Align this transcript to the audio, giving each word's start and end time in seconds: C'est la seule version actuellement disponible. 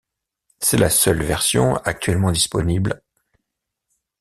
C'est 0.59 0.77
la 0.79 0.89
seule 0.89 1.21
version 1.21 1.75
actuellement 1.75 2.31
disponible. 2.31 3.03